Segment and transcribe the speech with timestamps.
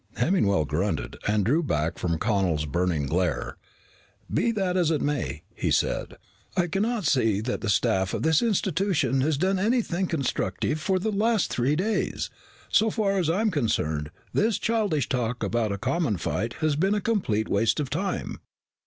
[0.15, 3.57] Hemmingwell grunted and drew back from Connel's burning glare.
[4.33, 6.17] "Be that as it may," he said.
[6.57, 11.11] "I cannot see that the staff of this institution has done anything constructive for the
[11.11, 12.31] last three days.
[12.67, 16.99] So far as I'm concerned, this childish talk about a common fight has been a
[16.99, 18.39] complete waste of time."